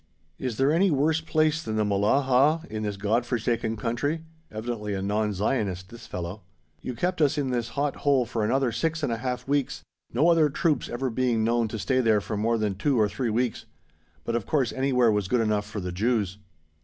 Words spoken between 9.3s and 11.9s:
weeks, no other troops ever being known to